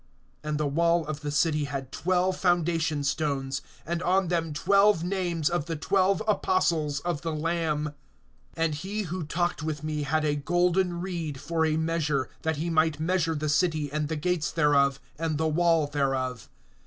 (14)And 0.43 0.57
the 0.57 0.65
wall 0.65 1.05
of 1.05 1.21
the 1.21 1.29
city 1.29 1.65
had 1.65 1.91
twelve 1.91 2.35
foundation 2.35 3.03
stones, 3.03 3.61
and 3.85 4.01
on 4.01 4.29
them 4.29 4.51
twelve 4.51 5.03
names 5.03 5.47
of 5.47 5.67
the 5.67 5.75
twelve 5.75 6.23
apostles 6.27 7.01
of 7.01 7.21
the 7.21 7.31
Lamb. 7.31 7.93
(15)And 8.57 8.73
he 8.73 9.03
who 9.03 9.21
talked 9.23 9.61
with 9.61 9.83
me 9.83 10.01
had 10.01 10.25
a 10.25 10.35
golden 10.35 11.01
reed 11.01 11.39
for 11.39 11.67
a 11.67 11.77
measure, 11.77 12.29
that 12.41 12.57
he 12.57 12.71
might 12.71 12.99
measure 12.99 13.35
the 13.35 13.47
city, 13.47 13.91
and 13.91 14.07
the 14.07 14.15
gates 14.15 14.49
thereof, 14.49 14.99
and 15.19 15.37
the 15.37 15.47
wall 15.47 15.85
thereof. 15.85 16.49